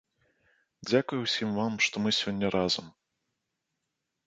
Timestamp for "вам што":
1.59-1.95